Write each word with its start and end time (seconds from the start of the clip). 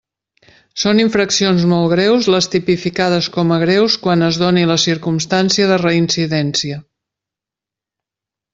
Són 0.83 1.01
infraccions 1.01 1.65
molt 1.73 1.91
greus 1.91 2.29
les 2.35 2.47
tipificades 2.55 3.29
com 3.37 3.53
a 3.57 3.59
greus 3.65 3.97
quan 4.07 4.27
es 4.29 4.41
doni 4.45 4.65
la 4.71 4.79
circumstància 4.87 5.69
de 5.73 5.79
reincidència. 5.85 6.83